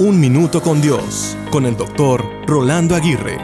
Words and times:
Un 0.00 0.20
Minuto 0.20 0.62
con 0.62 0.80
Dios, 0.80 1.36
con 1.50 1.66
el 1.66 1.76
doctor 1.76 2.24
Rolando 2.46 2.94
Aguirre. 2.94 3.36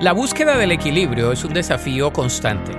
La 0.00 0.10
búsqueda 0.12 0.58
del 0.58 0.72
equilibrio 0.72 1.30
es 1.30 1.44
un 1.44 1.54
desafío 1.54 2.12
constante. 2.12 2.72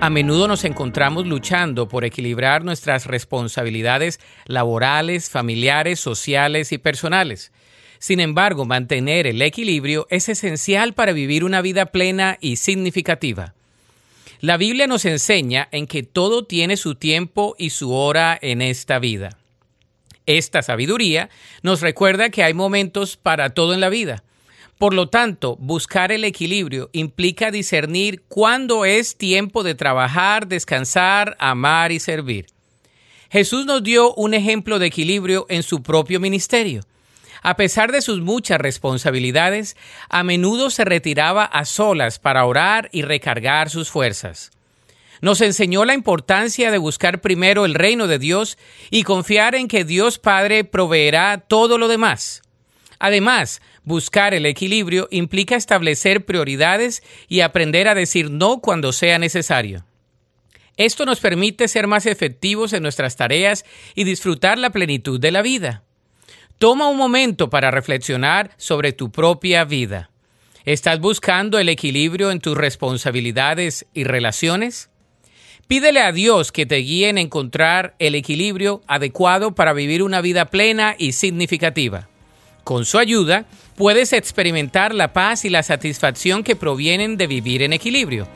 A 0.00 0.10
menudo 0.10 0.48
nos 0.48 0.64
encontramos 0.64 1.24
luchando 1.24 1.86
por 1.86 2.04
equilibrar 2.04 2.64
nuestras 2.64 3.06
responsabilidades 3.06 4.18
laborales, 4.46 5.30
familiares, 5.30 6.00
sociales 6.00 6.72
y 6.72 6.78
personales. 6.78 7.52
Sin 8.00 8.18
embargo, 8.18 8.64
mantener 8.64 9.28
el 9.28 9.40
equilibrio 9.40 10.08
es 10.10 10.28
esencial 10.28 10.94
para 10.94 11.12
vivir 11.12 11.44
una 11.44 11.60
vida 11.60 11.86
plena 11.86 12.38
y 12.40 12.56
significativa. 12.56 13.54
La 14.40 14.56
Biblia 14.56 14.88
nos 14.88 15.04
enseña 15.04 15.68
en 15.70 15.86
que 15.86 16.02
todo 16.02 16.44
tiene 16.44 16.76
su 16.76 16.96
tiempo 16.96 17.54
y 17.56 17.70
su 17.70 17.92
hora 17.92 18.36
en 18.42 18.62
esta 18.62 18.98
vida. 18.98 19.38
Esta 20.26 20.62
sabiduría 20.62 21.30
nos 21.62 21.80
recuerda 21.80 22.30
que 22.30 22.42
hay 22.42 22.52
momentos 22.52 23.16
para 23.16 23.50
todo 23.50 23.74
en 23.74 23.80
la 23.80 23.88
vida. 23.88 24.22
Por 24.78 24.92
lo 24.92 25.08
tanto, 25.08 25.56
buscar 25.56 26.12
el 26.12 26.24
equilibrio 26.24 26.90
implica 26.92 27.50
discernir 27.50 28.22
cuándo 28.28 28.84
es 28.84 29.16
tiempo 29.16 29.62
de 29.62 29.74
trabajar, 29.74 30.48
descansar, 30.48 31.36
amar 31.38 31.92
y 31.92 32.00
servir. 32.00 32.46
Jesús 33.30 33.64
nos 33.64 33.82
dio 33.82 34.12
un 34.14 34.34
ejemplo 34.34 34.78
de 34.78 34.86
equilibrio 34.86 35.46
en 35.48 35.62
su 35.62 35.82
propio 35.82 36.20
ministerio. 36.20 36.82
A 37.42 37.56
pesar 37.56 37.92
de 37.92 38.02
sus 38.02 38.20
muchas 38.20 38.60
responsabilidades, 38.60 39.76
a 40.08 40.24
menudo 40.24 40.68
se 40.68 40.84
retiraba 40.84 41.44
a 41.44 41.64
solas 41.64 42.18
para 42.18 42.44
orar 42.44 42.88
y 42.92 43.02
recargar 43.02 43.70
sus 43.70 43.88
fuerzas. 43.88 44.50
Nos 45.20 45.40
enseñó 45.40 45.84
la 45.84 45.94
importancia 45.94 46.70
de 46.70 46.78
buscar 46.78 47.20
primero 47.20 47.64
el 47.64 47.74
reino 47.74 48.06
de 48.06 48.18
Dios 48.18 48.58
y 48.90 49.02
confiar 49.02 49.54
en 49.54 49.68
que 49.68 49.84
Dios 49.84 50.18
Padre 50.18 50.64
proveerá 50.64 51.38
todo 51.38 51.78
lo 51.78 51.88
demás. 51.88 52.42
Además, 52.98 53.60
buscar 53.84 54.34
el 54.34 54.46
equilibrio 54.46 55.08
implica 55.10 55.56
establecer 55.56 56.24
prioridades 56.24 57.02
y 57.28 57.40
aprender 57.40 57.88
a 57.88 57.94
decir 57.94 58.30
no 58.30 58.60
cuando 58.60 58.92
sea 58.92 59.18
necesario. 59.18 59.84
Esto 60.76 61.06
nos 61.06 61.20
permite 61.20 61.68
ser 61.68 61.86
más 61.86 62.04
efectivos 62.06 62.72
en 62.72 62.82
nuestras 62.82 63.16
tareas 63.16 63.64
y 63.94 64.04
disfrutar 64.04 64.58
la 64.58 64.70
plenitud 64.70 65.18
de 65.18 65.32
la 65.32 65.42
vida. 65.42 65.84
Toma 66.58 66.88
un 66.88 66.96
momento 66.96 67.50
para 67.50 67.70
reflexionar 67.70 68.50
sobre 68.56 68.92
tu 68.92 69.10
propia 69.10 69.64
vida. 69.64 70.10
¿Estás 70.64 71.00
buscando 71.00 71.58
el 71.58 71.68
equilibrio 71.68 72.30
en 72.30 72.40
tus 72.40 72.56
responsabilidades 72.56 73.86
y 73.94 74.04
relaciones? 74.04 74.90
Pídele 75.68 76.00
a 76.00 76.12
Dios 76.12 76.52
que 76.52 76.64
te 76.64 76.76
guíe 76.76 77.08
en 77.08 77.18
encontrar 77.18 77.96
el 77.98 78.14
equilibrio 78.14 78.82
adecuado 78.86 79.56
para 79.56 79.72
vivir 79.72 80.04
una 80.04 80.20
vida 80.20 80.44
plena 80.44 80.94
y 80.96 81.10
significativa. 81.12 82.08
Con 82.62 82.84
su 82.84 82.98
ayuda, 82.98 83.46
puedes 83.74 84.12
experimentar 84.12 84.94
la 84.94 85.12
paz 85.12 85.44
y 85.44 85.50
la 85.50 85.64
satisfacción 85.64 86.44
que 86.44 86.54
provienen 86.54 87.16
de 87.16 87.26
vivir 87.26 87.62
en 87.62 87.72
equilibrio. 87.72 88.28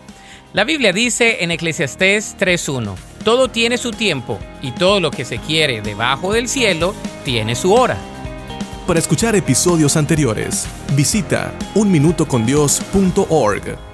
La 0.55 0.64
Biblia 0.64 0.92
dice 0.92 1.45
en 1.45 1.53
Eclesiastés 1.53 2.37
3.1, 2.37 2.97
todo 3.25 3.48
tiene 3.48 3.78
su 3.78 3.92
tiempo 3.92 4.41
y 4.61 4.72
todo 4.72 4.98
lo 4.98 5.12
que 5.12 5.25
se 5.25 5.39
quiere 5.39 5.83
debajo 5.83 6.33
del 6.33 6.48
cielo 6.48 6.97
tiene 7.25 7.55
su 7.55 7.72
hora. 7.72 7.97
Para 8.89 8.98
escuchar 8.98 9.37
episodios 9.37 9.97
anteriores, 9.97 10.67
visita 10.97 11.55
unminutocondios.org. 11.77 13.90